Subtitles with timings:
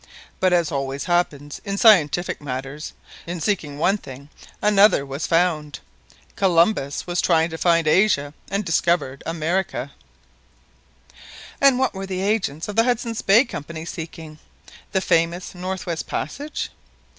[0.39, 2.93] But as always happens in scientific matters,
[3.27, 5.79] in seeking one thing, another was found.
[6.35, 9.91] Columbus was trying to find Asia, and discovered America."
[11.61, 14.39] "And what were the agents of the Hudson's Bay Company seeking?
[14.91, 16.71] The famous North West Passage?"